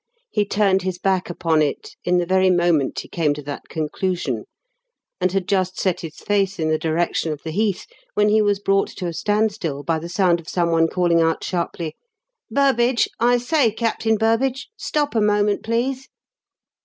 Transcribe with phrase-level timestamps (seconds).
[0.31, 4.45] He turned his back upon it in the very moment he came to that conclusion,
[5.19, 7.85] and had just set his face in the direction of the heath
[8.15, 11.93] when he was brought to a standstill by the sound of someone calling out sharply:
[12.49, 16.09] "Burbage I say, Captain Burbage: stop a moment, please."